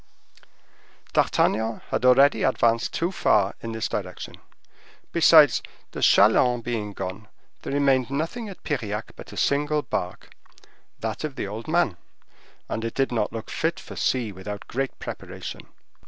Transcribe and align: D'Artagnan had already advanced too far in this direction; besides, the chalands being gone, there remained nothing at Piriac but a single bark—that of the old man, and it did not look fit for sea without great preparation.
D'Artagnan 1.13 1.83
had 1.89 2.05
already 2.05 2.41
advanced 2.41 2.91
too 2.91 3.11
far 3.11 3.53
in 3.61 3.71
this 3.71 3.87
direction; 3.87 4.37
besides, 5.11 5.61
the 5.91 6.01
chalands 6.01 6.63
being 6.63 6.93
gone, 6.93 7.27
there 7.61 7.71
remained 7.73 8.09
nothing 8.09 8.49
at 8.49 8.63
Piriac 8.63 9.11
but 9.15 9.31
a 9.31 9.37
single 9.37 9.83
bark—that 9.83 11.23
of 11.23 11.35
the 11.35 11.45
old 11.45 11.67
man, 11.67 11.97
and 12.67 12.83
it 12.83 12.95
did 12.95 13.11
not 13.11 13.31
look 13.31 13.51
fit 13.51 13.79
for 13.79 13.95
sea 13.95 14.31
without 14.31 14.67
great 14.67 14.97
preparation. 14.97 15.67